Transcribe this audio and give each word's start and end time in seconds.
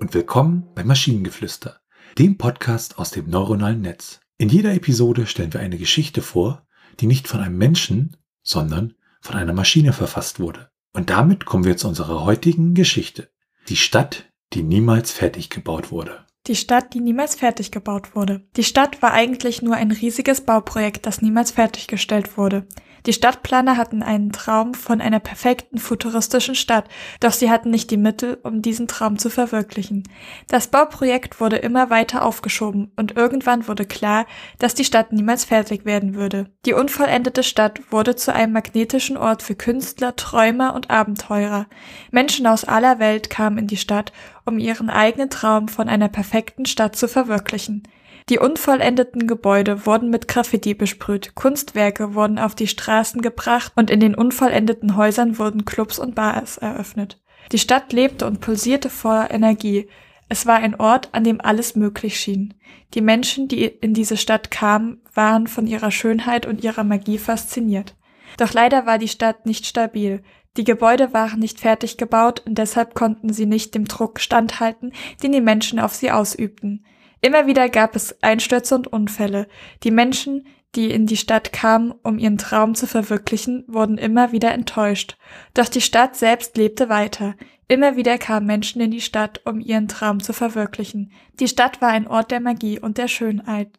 und 0.00 0.14
willkommen 0.14 0.66
bei 0.74 0.82
Maschinengeflüster, 0.82 1.78
dem 2.18 2.38
Podcast 2.38 2.98
aus 2.98 3.12
dem 3.12 3.30
neuronalen 3.30 3.82
Netz. 3.82 4.18
In 4.36 4.48
jeder 4.48 4.74
Episode 4.74 5.28
stellen 5.28 5.52
wir 5.52 5.60
eine 5.60 5.78
Geschichte 5.78 6.22
vor, 6.22 6.66
die 6.98 7.06
nicht 7.06 7.28
von 7.28 7.38
einem 7.38 7.56
Menschen, 7.56 8.16
sondern 8.42 8.94
von 9.20 9.36
einer 9.36 9.52
Maschine 9.52 9.92
verfasst 9.92 10.40
wurde. 10.40 10.70
Und 10.92 11.08
damit 11.08 11.44
kommen 11.44 11.62
wir 11.62 11.76
zu 11.76 11.86
unserer 11.86 12.24
heutigen 12.24 12.74
Geschichte. 12.74 13.30
Die 13.68 13.76
Stadt, 13.76 14.28
die 14.54 14.64
niemals 14.64 15.12
fertig 15.12 15.50
gebaut 15.50 15.92
wurde. 15.92 16.26
Die 16.48 16.56
Stadt, 16.56 16.92
die 16.92 17.00
niemals 17.00 17.36
fertig 17.36 17.70
gebaut 17.70 18.16
wurde. 18.16 18.44
Die 18.56 18.64
Stadt 18.64 19.02
war 19.02 19.12
eigentlich 19.12 19.62
nur 19.62 19.76
ein 19.76 19.92
riesiges 19.92 20.40
Bauprojekt, 20.40 21.06
das 21.06 21.22
niemals 21.22 21.52
fertiggestellt 21.52 22.36
wurde. 22.36 22.66
Die 23.06 23.12
Stadtplaner 23.12 23.76
hatten 23.76 24.02
einen 24.02 24.32
Traum 24.32 24.72
von 24.72 25.02
einer 25.02 25.20
perfekten 25.20 25.78
futuristischen 25.78 26.54
Stadt, 26.54 26.88
doch 27.20 27.32
sie 27.32 27.50
hatten 27.50 27.70
nicht 27.70 27.90
die 27.90 27.98
Mittel, 27.98 28.38
um 28.42 28.62
diesen 28.62 28.88
Traum 28.88 29.18
zu 29.18 29.28
verwirklichen. 29.28 30.04
Das 30.48 30.68
Bauprojekt 30.68 31.38
wurde 31.38 31.56
immer 31.56 31.90
weiter 31.90 32.24
aufgeschoben 32.24 32.92
und 32.96 33.14
irgendwann 33.16 33.68
wurde 33.68 33.84
klar, 33.84 34.24
dass 34.58 34.74
die 34.74 34.86
Stadt 34.86 35.12
niemals 35.12 35.44
fertig 35.44 35.84
werden 35.84 36.14
würde. 36.14 36.50
Die 36.64 36.72
unvollendete 36.72 37.42
Stadt 37.42 37.80
wurde 37.90 38.16
zu 38.16 38.32
einem 38.32 38.54
magnetischen 38.54 39.18
Ort 39.18 39.42
für 39.42 39.54
Künstler, 39.54 40.16
Träumer 40.16 40.74
und 40.74 40.90
Abenteurer. 40.90 41.66
Menschen 42.10 42.46
aus 42.46 42.64
aller 42.64 42.98
Welt 43.00 43.28
kamen 43.28 43.58
in 43.58 43.66
die 43.66 43.76
Stadt, 43.76 44.12
um 44.46 44.58
ihren 44.58 44.88
eigenen 44.88 45.28
Traum 45.28 45.68
von 45.68 45.90
einer 45.90 46.08
perfekten 46.08 46.64
Stadt 46.64 46.96
zu 46.96 47.06
verwirklichen. 47.06 47.82
Die 48.30 48.38
unvollendeten 48.38 49.26
Gebäude 49.26 49.84
wurden 49.84 50.08
mit 50.08 50.28
Graffiti 50.28 50.72
besprüht, 50.72 51.34
Kunstwerke 51.34 52.14
wurden 52.14 52.38
auf 52.38 52.54
die 52.54 52.66
Straßen 52.66 53.20
gebracht 53.20 53.72
und 53.76 53.90
in 53.90 54.00
den 54.00 54.14
unvollendeten 54.14 54.96
Häusern 54.96 55.38
wurden 55.38 55.66
Clubs 55.66 55.98
und 55.98 56.14
Bars 56.14 56.56
eröffnet. 56.56 57.20
Die 57.52 57.58
Stadt 57.58 57.92
lebte 57.92 58.26
und 58.26 58.40
pulsierte 58.40 58.88
vor 58.88 59.28
Energie. 59.30 59.88
Es 60.30 60.46
war 60.46 60.56
ein 60.56 60.74
Ort, 60.80 61.10
an 61.12 61.24
dem 61.24 61.42
alles 61.42 61.76
möglich 61.76 62.18
schien. 62.18 62.54
Die 62.94 63.02
Menschen, 63.02 63.46
die 63.46 63.66
in 63.66 63.92
diese 63.92 64.16
Stadt 64.16 64.50
kamen, 64.50 65.02
waren 65.12 65.46
von 65.46 65.66
ihrer 65.66 65.90
Schönheit 65.90 66.46
und 66.46 66.64
ihrer 66.64 66.82
Magie 66.82 67.18
fasziniert. 67.18 67.94
Doch 68.38 68.54
leider 68.54 68.86
war 68.86 68.96
die 68.96 69.08
Stadt 69.08 69.44
nicht 69.44 69.66
stabil. 69.66 70.22
Die 70.56 70.64
Gebäude 70.64 71.12
waren 71.12 71.40
nicht 71.40 71.60
fertig 71.60 71.98
gebaut 71.98 72.42
und 72.46 72.56
deshalb 72.56 72.94
konnten 72.94 73.34
sie 73.34 73.44
nicht 73.44 73.74
dem 73.74 73.84
Druck 73.84 74.18
standhalten, 74.18 74.92
den 75.22 75.32
die 75.32 75.42
Menschen 75.42 75.78
auf 75.78 75.94
sie 75.94 76.10
ausübten. 76.10 76.86
Immer 77.24 77.46
wieder 77.46 77.70
gab 77.70 77.96
es 77.96 78.22
Einstürze 78.22 78.74
und 78.74 78.86
Unfälle. 78.86 79.48
Die 79.82 79.90
Menschen, 79.90 80.46
die 80.74 80.90
in 80.90 81.06
die 81.06 81.16
Stadt 81.16 81.54
kamen, 81.54 81.94
um 82.02 82.18
ihren 82.18 82.36
Traum 82.36 82.74
zu 82.74 82.86
verwirklichen, 82.86 83.64
wurden 83.66 83.96
immer 83.96 84.32
wieder 84.32 84.52
enttäuscht. 84.52 85.16
Doch 85.54 85.70
die 85.70 85.80
Stadt 85.80 86.16
selbst 86.16 86.54
lebte 86.58 86.90
weiter. 86.90 87.34
Immer 87.66 87.96
wieder 87.96 88.18
kamen 88.18 88.44
Menschen 88.44 88.82
in 88.82 88.90
die 88.90 89.00
Stadt, 89.00 89.40
um 89.46 89.58
ihren 89.58 89.88
Traum 89.88 90.22
zu 90.22 90.34
verwirklichen. 90.34 91.12
Die 91.40 91.48
Stadt 91.48 91.80
war 91.80 91.88
ein 91.88 92.06
Ort 92.06 92.30
der 92.30 92.40
Magie 92.40 92.78
und 92.78 92.98
der 92.98 93.08
Schönheit. 93.08 93.70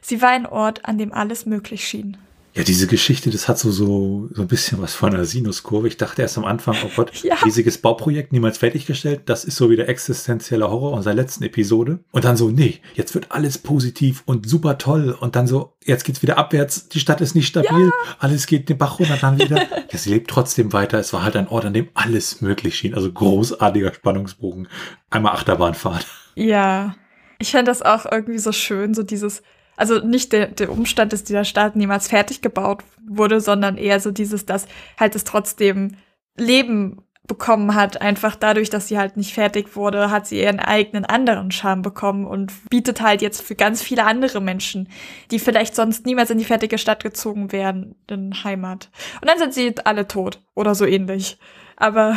Sie 0.00 0.20
war 0.20 0.30
ein 0.30 0.46
Ort, 0.46 0.84
an 0.84 0.98
dem 0.98 1.12
alles 1.12 1.46
möglich 1.46 1.86
schien. 1.86 2.16
Ja, 2.54 2.64
diese 2.64 2.88
Geschichte, 2.88 3.30
das 3.30 3.46
hat 3.48 3.58
so, 3.58 3.70
so, 3.70 4.28
so 4.32 4.42
ein 4.42 4.48
bisschen 4.48 4.82
was 4.82 4.94
von 4.94 5.14
einer 5.14 5.24
Sinuskurve. 5.24 5.86
Ich 5.86 5.96
dachte 5.96 6.22
erst 6.22 6.36
am 6.36 6.44
Anfang, 6.44 6.76
oh 6.84 6.90
Gott, 6.96 7.12
ja. 7.22 7.36
riesiges 7.36 7.78
Bauprojekt, 7.78 8.32
niemals 8.32 8.58
fertiggestellt. 8.58 9.22
Das 9.26 9.44
ist 9.44 9.56
so 9.56 9.70
wie 9.70 9.76
der 9.76 9.88
existenzieller 9.88 10.68
Horror 10.68 10.92
unserer 10.92 11.14
letzten 11.14 11.44
Episode. 11.44 12.00
Und 12.10 12.24
dann 12.24 12.36
so, 12.36 12.50
nee, 12.50 12.80
jetzt 12.94 13.14
wird 13.14 13.30
alles 13.30 13.58
positiv 13.58 14.24
und 14.26 14.48
super 14.48 14.78
toll. 14.78 15.16
Und 15.18 15.36
dann 15.36 15.46
so, 15.46 15.74
jetzt 15.84 16.04
geht's 16.04 16.22
wieder 16.22 16.38
abwärts. 16.38 16.88
Die 16.88 16.98
Stadt 16.98 17.20
ist 17.20 17.36
nicht 17.36 17.46
stabil. 17.46 17.86
Ja. 17.86 17.92
Alles 18.18 18.46
geht 18.46 18.68
den 18.68 18.78
Bach 18.78 18.98
runter, 18.98 19.16
dann 19.20 19.38
wieder. 19.38 19.56
ja, 19.90 19.98
sie 19.98 20.10
lebt 20.10 20.28
trotzdem 20.28 20.72
weiter. 20.72 20.98
Es 20.98 21.12
war 21.12 21.22
halt 21.22 21.36
ein 21.36 21.46
Ort, 21.46 21.66
an 21.66 21.74
dem 21.74 21.88
alles 21.94 22.40
möglich 22.40 22.74
schien. 22.74 22.94
Also 22.94 23.12
großartiger 23.12 23.94
Spannungsbogen. 23.94 24.66
Einmal 25.08 25.34
Achterbahnfahrt. 25.34 26.06
Ja. 26.34 26.96
Ich 27.38 27.52
fand 27.52 27.68
das 27.68 27.80
auch 27.80 28.06
irgendwie 28.10 28.38
so 28.38 28.52
schön, 28.52 28.92
so 28.92 29.02
dieses, 29.02 29.42
also 29.80 29.98
nicht 29.98 30.32
der, 30.32 30.48
der 30.48 30.70
Umstand, 30.70 31.12
dass 31.12 31.24
dieser 31.24 31.44
Staat 31.44 31.74
niemals 31.74 32.06
fertig 32.06 32.42
gebaut 32.42 32.84
wurde, 33.08 33.40
sondern 33.40 33.78
eher 33.78 33.98
so 33.98 34.10
dieses, 34.10 34.44
dass 34.44 34.66
halt 34.98 35.16
es 35.16 35.24
trotzdem 35.24 35.96
Leben 36.36 37.02
bekommen 37.26 37.74
hat, 37.74 38.02
einfach 38.02 38.36
dadurch, 38.36 38.70
dass 38.70 38.88
sie 38.88 38.98
halt 38.98 39.16
nicht 39.16 39.32
fertig 39.32 39.76
wurde, 39.76 40.10
hat 40.10 40.26
sie 40.26 40.40
ihren 40.40 40.60
eigenen 40.60 41.04
anderen 41.04 41.50
Charme 41.50 41.80
bekommen 41.80 42.26
und 42.26 42.52
bietet 42.68 43.00
halt 43.00 43.22
jetzt 43.22 43.40
für 43.40 43.54
ganz 43.54 43.82
viele 43.82 44.04
andere 44.04 44.40
Menschen, 44.40 44.88
die 45.30 45.38
vielleicht 45.38 45.74
sonst 45.74 46.04
niemals 46.04 46.30
in 46.30 46.38
die 46.38 46.44
fertige 46.44 46.76
Stadt 46.76 47.02
gezogen 47.02 47.52
wären, 47.52 47.94
eine 48.08 48.32
Heimat. 48.44 48.90
Und 49.22 49.28
dann 49.28 49.38
sind 49.38 49.54
sie 49.54 49.74
alle 49.84 50.08
tot 50.08 50.42
oder 50.54 50.74
so 50.74 50.84
ähnlich. 50.84 51.38
Aber 51.76 52.16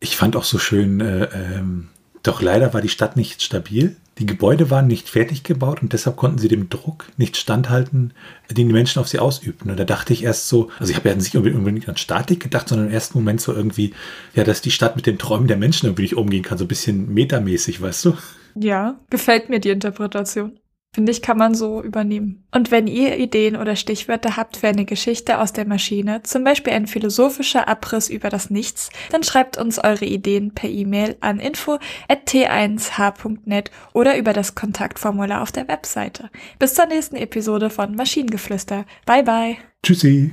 ich 0.00 0.16
fand 0.16 0.34
auch 0.34 0.44
so 0.44 0.58
schön, 0.58 1.00
äh, 1.00 1.28
ähm, 1.32 1.90
doch 2.22 2.42
leider 2.42 2.74
war 2.74 2.80
die 2.80 2.88
Stadt 2.88 3.16
nicht 3.16 3.42
stabil. 3.42 3.96
Die 4.18 4.26
Gebäude 4.26 4.70
waren 4.70 4.88
nicht 4.88 5.08
fertig 5.08 5.44
gebaut 5.44 5.80
und 5.80 5.92
deshalb 5.92 6.16
konnten 6.16 6.38
sie 6.38 6.48
dem 6.48 6.68
Druck 6.68 7.06
nicht 7.16 7.36
standhalten, 7.36 8.12
den 8.50 8.66
die 8.68 8.72
Menschen 8.72 8.98
auf 8.98 9.06
sie 9.06 9.20
ausübten. 9.20 9.70
Und 9.70 9.78
da 9.78 9.84
dachte 9.84 10.12
ich 10.12 10.24
erst 10.24 10.48
so, 10.48 10.70
also 10.78 10.90
ich 10.90 10.96
habe 10.96 11.08
ja 11.08 11.14
nicht 11.14 11.36
unbedingt 11.36 11.88
an 11.88 11.96
Statik 11.96 12.40
gedacht, 12.40 12.68
sondern 12.68 12.88
im 12.88 12.92
ersten 12.92 13.16
Moment 13.16 13.40
so 13.40 13.54
irgendwie, 13.54 13.94
ja, 14.34 14.42
dass 14.42 14.60
die 14.60 14.72
Stadt 14.72 14.96
mit 14.96 15.06
den 15.06 15.18
Träumen 15.18 15.46
der 15.46 15.56
Menschen 15.56 15.86
irgendwie 15.86 16.02
nicht 16.02 16.16
umgehen 16.16 16.42
kann, 16.42 16.58
so 16.58 16.64
ein 16.64 16.68
bisschen 16.68 17.14
metamäßig, 17.14 17.80
weißt 17.80 18.06
du? 18.06 18.16
Ja, 18.56 18.98
gefällt 19.10 19.50
mir 19.50 19.60
die 19.60 19.70
Interpretation. 19.70 20.58
Finde 20.94 21.12
ich, 21.12 21.20
kann 21.20 21.36
man 21.36 21.54
so 21.54 21.82
übernehmen. 21.82 22.46
Und 22.50 22.70
wenn 22.70 22.86
ihr 22.86 23.18
Ideen 23.18 23.56
oder 23.56 23.76
Stichwörter 23.76 24.38
habt 24.38 24.56
für 24.56 24.68
eine 24.68 24.86
Geschichte 24.86 25.38
aus 25.38 25.52
der 25.52 25.66
Maschine, 25.66 26.22
zum 26.22 26.44
Beispiel 26.44 26.72
ein 26.72 26.86
philosophischer 26.86 27.68
Abriss 27.68 28.08
über 28.08 28.30
das 28.30 28.48
Nichts, 28.48 28.88
dann 29.10 29.22
schreibt 29.22 29.58
uns 29.58 29.78
eure 29.78 30.06
Ideen 30.06 30.54
per 30.54 30.70
E-Mail 30.70 31.16
an 31.20 31.40
info.t1h.net 31.40 33.70
oder 33.92 34.16
über 34.16 34.32
das 34.32 34.54
Kontaktformular 34.54 35.42
auf 35.42 35.52
der 35.52 35.68
Webseite. 35.68 36.30
Bis 36.58 36.72
zur 36.74 36.86
nächsten 36.86 37.16
Episode 37.16 37.68
von 37.68 37.94
Maschinengeflüster. 37.94 38.86
Bye 39.04 39.24
bye. 39.24 39.58
Tschüssi. 39.82 40.32